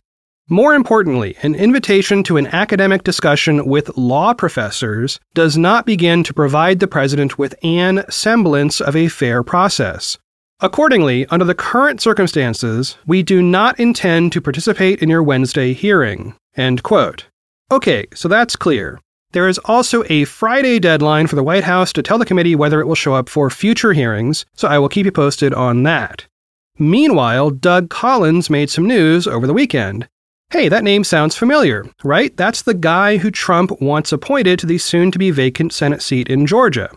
More 0.50 0.76
importantly, 0.76 1.36
an 1.42 1.56
invitation 1.56 2.24
to 2.24 2.38
an 2.38 2.48
academic 2.48 3.04
discussion 3.04 3.66
with 3.66 3.98
law 3.98 4.34
professors 4.34 5.20
does 5.34 5.58
not 5.58 5.86
begin 5.86 6.24
to 6.24 6.34
provide 6.34 6.80
the 6.80 6.88
President 6.88 7.38
with 7.38 7.54
an 7.66 8.06
semblance 8.10 8.80
of 8.80 8.96
a 8.96 9.10
fair 9.10 9.44
process. 9.44 10.18
Accordingly, 10.62 11.26
under 11.26 11.44
the 11.44 11.54
current 11.54 12.00
circumstances, 12.00 12.98
we 13.06 13.24
do 13.24 13.42
not 13.42 13.78
intend 13.78 14.32
to 14.32 14.42
participate 14.42 15.04
in 15.04 15.10
your 15.10 15.22
Wednesday 15.22 15.74
hearing. 15.74 16.34
End 16.56 16.82
quote. 16.82 17.26
Okay, 17.70 18.06
so 18.14 18.30
that's 18.30 18.56
clear. 18.56 19.02
There 19.32 19.50
is 19.50 19.60
also 19.66 20.06
a 20.08 20.24
Friday 20.24 20.80
deadline 20.80 21.28
for 21.28 21.36
the 21.36 21.44
White 21.44 21.66
House 21.66 21.92
to 21.92 22.02
tell 22.02 22.18
the 22.18 22.26
committee 22.26 22.56
whether 22.56 22.80
it 22.80 22.88
will 22.88 22.96
show 22.96 23.14
up 23.14 23.28
for 23.28 23.50
future 23.50 23.92
hearings, 23.92 24.46
so 24.56 24.70
I 24.70 24.80
will 24.80 24.88
keep 24.88 25.06
you 25.06 25.12
posted 25.12 25.54
on 25.54 25.84
that. 25.84 26.26
Meanwhile, 26.80 27.50
Doug 27.50 27.90
Collins 27.90 28.50
made 28.50 28.70
some 28.70 28.88
news 28.88 29.28
over 29.28 29.46
the 29.46 29.54
weekend. 29.54 30.08
Hey, 30.50 30.70
that 30.70 30.86
name 30.86 31.04
sounds 31.04 31.36
familiar, 31.36 31.86
right? 32.06 32.36
That's 32.38 32.62
the 32.62 32.74
guy 32.74 33.18
who 33.18 33.30
Trump 33.30 33.82
wants 33.82 34.14
appointed 34.14 34.60
to 34.60 34.66
the 34.66 34.78
soon 34.78 35.12
to 35.12 35.20
be 35.20 35.30
vacant 35.30 35.74
Senate 35.74 36.02
seat 36.02 36.30
in 36.30 36.46
Georgia. 36.46 36.90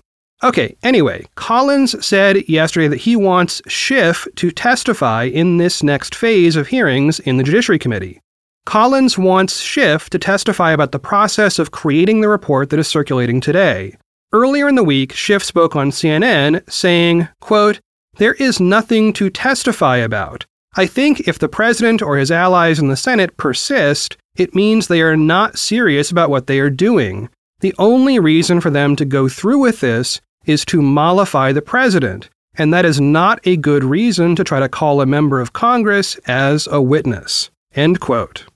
Okay, 0.45 0.77
anyway, 0.85 1.27
Collins 1.35 2.07
said 2.07 2.49
yesterday 2.49 2.87
that 2.87 3.01
he 3.01 3.17
wants 3.17 3.61
Schiff 3.67 4.29
to 4.37 4.53
testify 4.53 5.25
in 5.25 5.57
this 5.57 5.83
next 5.83 6.15
phase 6.15 6.55
of 6.55 6.69
hearings 6.69 7.19
in 7.19 7.39
the 7.39 7.43
Judiciary 7.43 7.81
Committee. 7.81 8.21
Collins 8.67 9.19
wants 9.19 9.61
Schiff 9.61 10.09
to 10.11 10.19
testify 10.19 10.71
about 10.71 10.93
the 10.93 11.01
process 11.01 11.59
of 11.59 11.73
creating 11.73 12.21
the 12.21 12.29
report 12.29 12.71
that 12.71 12.79
is 12.79 12.87
circulating 12.87 13.41
today. 13.41 13.97
Earlier 14.33 14.69
in 14.69 14.77
the 14.77 14.85
week, 14.85 15.13
Schiff 15.13 15.43
spoke 15.43 15.75
on 15.75 15.91
CNN 15.91 16.63
saying, 16.71 17.27
quote, 17.41 17.81
There 18.17 18.35
is 18.35 18.61
nothing 18.61 19.13
to 19.15 19.29
testify 19.29 19.97
about. 19.97 20.47
I 20.77 20.87
think 20.87 21.27
if 21.27 21.41
the 21.41 21.49
president 21.49 22.01
or 22.01 22.17
his 22.17 22.31
allies 22.31 22.79
in 22.79 22.87
the 22.87 22.97
Senate 22.97 23.37
persist, 23.37 24.17
it 24.37 24.55
means 24.55 24.87
they 24.87 25.03
are 25.03 25.17
not 25.17 25.59
serious 25.59 26.13
about 26.13 26.31
what 26.31 26.47
they 26.47 26.61
are 26.61 26.71
doing. 26.71 27.29
The 27.59 27.75
only 27.77 28.21
reason 28.21 28.61
for 28.61 28.71
them 28.71 28.95
to 28.95 29.05
go 29.05 29.29
through 29.29 29.59
with 29.59 29.81
this 29.81 30.21
is 30.47 30.65
to 30.67 30.81
mollify 30.81 31.51
the 31.51 31.61
president, 31.61 32.31
and 32.55 32.73
that 32.73 32.85
is 32.85 33.01
not 33.01 33.41
a 33.45 33.57
good 33.57 33.83
reason 33.83 34.37
to 34.37 34.45
try 34.45 34.61
to 34.61 34.69
call 34.69 35.01
a 35.01 35.07
member 35.07 35.41
of 35.41 35.53
Congress 35.53 36.15
as 36.29 36.69
a 36.71 36.81
witness. 36.81 37.51
End 37.75 37.99
quote. 37.99 38.47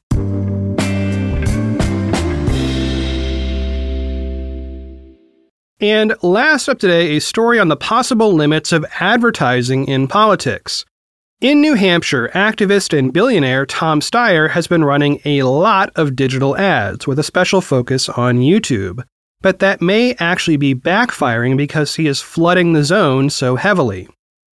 And 5.81 6.15
last 6.23 6.69
up 6.69 6.79
today, 6.79 7.17
a 7.17 7.21
story 7.21 7.59
on 7.59 7.67
the 7.67 7.77
possible 7.77 8.33
limits 8.33 8.71
of 8.71 8.87
advertising 9.01 9.89
in 9.89 10.07
politics. 10.07 10.85
In 11.45 11.61
New 11.61 11.75
Hampshire, 11.75 12.31
activist 12.35 12.99
and 12.99 13.13
billionaire 13.13 13.67
Tom 13.67 14.01
Steyer 14.01 14.49
has 14.49 14.67
been 14.67 14.83
running 14.83 15.21
a 15.27 15.43
lot 15.43 15.91
of 15.95 16.17
digital 16.17 16.57
ads 16.57 17.07
with 17.07 17.19
a 17.19 17.23
special 17.23 17.61
focus 17.61 18.09
on 18.09 18.39
YouTube. 18.39 19.05
But 19.43 19.59
that 19.59 19.83
may 19.83 20.15
actually 20.15 20.57
be 20.57 20.75
backfiring 20.75 21.59
because 21.59 21.97
he 21.97 22.07
is 22.07 22.23
flooding 22.23 22.73
the 22.73 22.83
zone 22.83 23.29
so 23.29 23.57
heavily. 23.57 24.09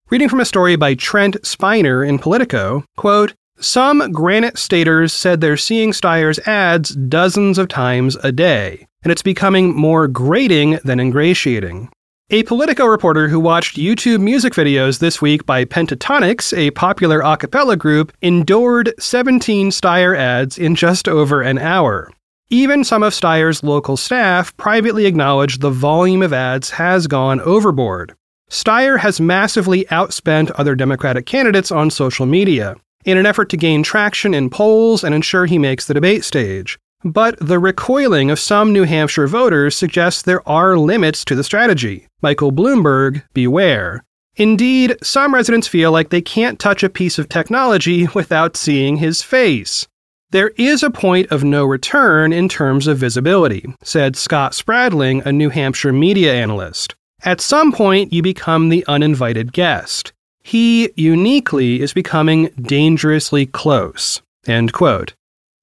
Reading 0.10 0.30
from 0.30 0.40
a 0.40 0.46
story 0.46 0.78
by 0.78 0.96
Trent 0.96 1.40
Spiner 1.44 2.04
in 2.04 2.18
Politico, 2.18 2.84
quote, 2.98 3.36
some 3.60 4.12
Granite 4.12 4.58
Staters 4.58 5.14
said 5.14 5.42
they're 5.42 5.58
seeing 5.58 5.92
Steyer's 5.92 6.40
ads 6.48 6.96
dozens 6.96 7.60
of 7.60 7.68
times 7.68 8.18
a 8.24 8.32
day, 8.32 8.88
and 9.04 9.12
it's 9.12 9.22
becoming 9.22 9.76
more 9.76 10.08
grating 10.08 10.80
than 10.84 11.00
ingratiating. 11.00 11.92
A 12.32 12.44
Politico 12.44 12.86
reporter 12.86 13.28
who 13.28 13.40
watched 13.40 13.76
YouTube 13.76 14.22
music 14.22 14.54
videos 14.54 15.00
this 15.00 15.20
week 15.20 15.48
by 15.48 15.66
Pentatonix, 15.66 16.56
a 16.56 16.70
popular 16.70 17.22
a 17.24 17.36
cappella 17.36 17.76
group, 17.76 18.14
endured 18.22 18.94
17 19.00 19.72
Steyer 19.72 20.16
ads 20.16 20.56
in 20.56 20.76
just 20.76 21.08
over 21.08 21.42
an 21.42 21.58
hour. 21.58 22.12
Even 22.52 22.84
some 22.84 23.02
of 23.02 23.14
Steyer's 23.14 23.64
local 23.64 23.98
staff 23.98 24.56
privately 24.58 25.08
acknowledged 25.08 25.62
the 25.62 25.72
volume 25.72 26.22
of 26.22 26.32
ads 26.32 26.70
has 26.70 27.08
gone 27.08 27.42
overboard. 27.42 28.14
Steyer 28.52 29.00
has 29.00 29.20
massively 29.20 29.86
outspent 29.86 30.52
other 30.54 30.76
Democratic 30.76 31.26
candidates 31.26 31.72
on 31.72 31.90
social 31.90 32.28
media 32.28 32.76
in 33.06 33.18
an 33.18 33.26
effort 33.26 33.50
to 33.50 33.58
gain 33.58 33.82
traction 33.82 34.36
in 34.36 34.52
polls 34.52 35.04
and 35.04 35.16
ensure 35.16 35.48
he 35.48 35.58
makes 35.58 35.88
the 35.88 35.96
debate 35.96 36.24
stage. 36.24 36.78
But 37.04 37.40
the 37.40 37.60
recoiling 37.60 38.30
of 38.30 38.40
some 38.40 38.74
New 38.74 38.84
Hampshire 38.84 39.28
voters 39.28 39.76
suggests 39.76 40.22
there 40.22 40.48
are 40.48 40.78
limits 40.78 41.24
to 41.26 41.36
the 41.36 41.44
strategy. 41.44 42.08
Michael 42.22 42.52
Bloomberg, 42.52 43.24
beware. 43.34 44.04
Indeed, 44.36 44.98
some 45.02 45.34
residents 45.34 45.68
feel 45.68 45.92
like 45.92 46.10
they 46.10 46.22
can't 46.22 46.60
touch 46.60 46.84
a 46.84 46.90
piece 46.90 47.18
of 47.18 47.30
technology 47.30 48.08
without 48.14 48.58
seeing 48.58 48.98
his 48.98 49.22
face. 49.22 49.88
There 50.32 50.50
is 50.58 50.84
a 50.84 50.92
point 50.92 51.32
of 51.32 51.44
no 51.44 51.66
return 51.66 52.32
in 52.32 52.50
terms 52.50 52.86
of 52.86 52.98
visibility, 52.98 53.66
said 53.82 54.16
Scott 54.16 54.54
Spradling, 54.54 55.24
a 55.26 55.32
New 55.32 55.50
Hampshire 55.50 55.94
media 55.94 56.34
analyst. 56.34 56.96
At 57.24 57.42
some 57.42 57.72
point, 57.72 58.14
you 58.14 58.22
become 58.22 58.70
the 58.70 58.86
uninvited 58.88 59.54
guest. 59.54 60.14
He, 60.44 60.92
uniquely, 60.96 61.82
is 61.82 61.94
becoming 61.94 62.50
dangerously 62.62 63.46
close. 63.46 64.22
End 64.46 64.72
quote. 64.72 65.16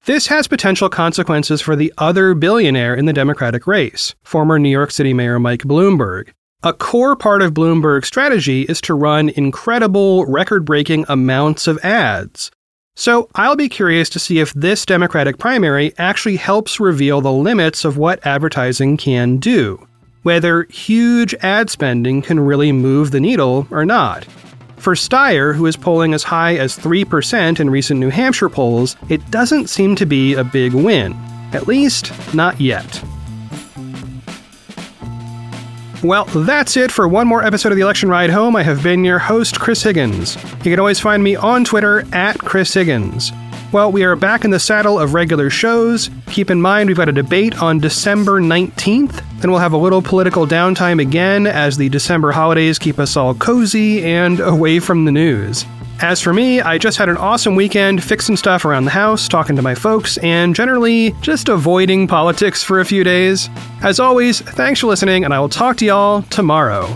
This 0.07 0.27
has 0.27 0.47
potential 0.47 0.87
consequences 0.87 1.59
for 1.59 1.75
the 1.75 1.93
other 1.97 2.33
billionaire 2.33 2.95
in 2.95 3.07
the 3.07 3.11
Democratic 3.11 3.67
race, 3.67 4.15
former 4.23 4.57
New 4.57 4.69
York 4.69 4.89
City 4.89 5.13
Mayor 5.13 5.37
Mike 5.37 5.63
Bloomberg. 5.63 6.29
A 6.63 6.71
core 6.71 7.17
part 7.17 7.41
of 7.41 7.53
Bloomberg's 7.53 8.07
strategy 8.07 8.61
is 8.61 8.79
to 8.81 8.93
run 8.93 9.27
incredible, 9.27 10.25
record 10.25 10.63
breaking 10.63 11.03
amounts 11.09 11.67
of 11.67 11.77
ads. 11.83 12.51
So 12.95 13.27
I'll 13.35 13.57
be 13.57 13.67
curious 13.67 14.07
to 14.11 14.19
see 14.19 14.39
if 14.39 14.53
this 14.53 14.85
Democratic 14.85 15.39
primary 15.39 15.91
actually 15.97 16.37
helps 16.37 16.79
reveal 16.79 17.19
the 17.19 17.33
limits 17.33 17.83
of 17.83 17.97
what 17.97 18.25
advertising 18.25 18.95
can 18.95 19.39
do, 19.39 19.85
whether 20.23 20.63
huge 20.69 21.33
ad 21.41 21.69
spending 21.69 22.21
can 22.21 22.39
really 22.39 22.71
move 22.71 23.11
the 23.11 23.19
needle 23.19 23.67
or 23.71 23.85
not. 23.85 24.25
For 24.77 24.93
Steyer, 24.93 25.55
who 25.55 25.65
is 25.65 25.75
polling 25.75 26.13
as 26.13 26.23
high 26.23 26.55
as 26.55 26.77
3% 26.77 27.59
in 27.59 27.69
recent 27.69 27.99
New 27.99 28.09
Hampshire 28.09 28.49
polls, 28.49 28.95
it 29.09 29.29
doesn't 29.31 29.69
seem 29.69 29.95
to 29.95 30.05
be 30.05 30.35
a 30.35 30.43
big 30.43 30.73
win. 30.73 31.13
At 31.51 31.67
least, 31.67 32.11
not 32.33 32.61
yet. 32.61 33.03
Well, 36.03 36.25
that's 36.25 36.77
it 36.77 36.91
for 36.91 37.07
one 37.07 37.27
more 37.27 37.43
episode 37.43 37.71
of 37.71 37.75
the 37.75 37.81
Election 37.81 38.07
Ride 38.07 38.29
Home. 38.29 38.55
I 38.55 38.61
have 38.63 38.83
been 38.83 39.03
your 39.03 39.17
host, 39.19 39.59
Chris 39.59 39.81
Higgins. 39.81 40.35
You 40.57 40.71
can 40.71 40.79
always 40.79 40.99
find 40.99 41.23
me 41.23 41.35
on 41.35 41.65
Twitter 41.65 42.05
at 42.13 42.37
Chris 42.37 42.73
Higgins. 42.73 43.31
Well, 43.73 43.91
we 43.91 44.05
are 44.05 44.15
back 44.15 44.45
in 44.45 44.51
the 44.51 44.59
saddle 44.59 44.97
of 44.97 45.13
regular 45.13 45.49
shows. 45.49 46.09
Keep 46.27 46.51
in 46.51 46.61
mind, 46.61 46.87
we've 46.87 46.95
got 46.95 47.09
a 47.09 47.11
debate 47.11 47.61
on 47.61 47.79
December 47.79 48.39
19th. 48.39 49.21
Then 49.41 49.51
we'll 49.51 49.59
have 49.59 49.73
a 49.73 49.77
little 49.77 50.01
political 50.01 50.47
downtime 50.47 51.01
again 51.01 51.45
as 51.45 51.75
the 51.75 51.89
December 51.89 52.31
holidays 52.31 52.79
keep 52.79 52.97
us 52.97 53.17
all 53.17 53.35
cozy 53.35 54.05
and 54.05 54.39
away 54.39 54.79
from 54.79 55.03
the 55.03 55.11
news. 55.11 55.65
As 55.99 56.21
for 56.21 56.33
me, 56.33 56.61
I 56.61 56.77
just 56.77 56.97
had 56.97 57.09
an 57.09 57.17
awesome 57.17 57.55
weekend 57.55 58.01
fixing 58.01 58.37
stuff 58.37 58.63
around 58.63 58.85
the 58.85 58.91
house, 58.91 59.27
talking 59.27 59.57
to 59.57 59.61
my 59.61 59.75
folks, 59.75 60.17
and 60.19 60.55
generally 60.55 61.11
just 61.21 61.49
avoiding 61.49 62.07
politics 62.07 62.63
for 62.63 62.79
a 62.79 62.85
few 62.85 63.03
days. 63.03 63.49
As 63.81 63.99
always, 63.99 64.39
thanks 64.39 64.79
for 64.79 64.87
listening, 64.87 65.25
and 65.25 65.33
I 65.33 65.39
will 65.41 65.49
talk 65.49 65.75
to 65.77 65.85
y'all 65.85 66.21
tomorrow. 66.23 66.95